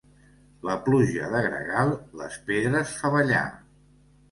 La 0.67 0.77
pluja 0.87 1.27
de 1.35 1.43
gregal 1.49 1.93
les 2.23 2.41
pedres 2.49 2.97
fa 3.03 3.15
ballar. 3.19 3.45